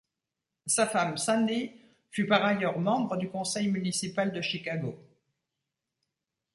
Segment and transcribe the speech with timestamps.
[0.65, 1.71] Sa femme Sandi
[2.09, 4.97] fut par ailleurs membre du Conseil municipal de Chicago.